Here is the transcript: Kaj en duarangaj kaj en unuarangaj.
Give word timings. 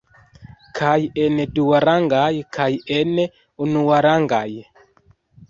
Kaj 0.77 0.93
en 1.25 1.37
duarangaj 1.59 2.31
kaj 2.59 2.67
en 2.97 3.13
unuarangaj. 3.67 4.45